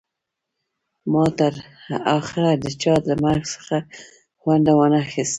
[1.11, 1.53] ما تر
[2.19, 3.77] اخره د چا له مرګ څخه
[4.41, 5.29] خوند ونه خیست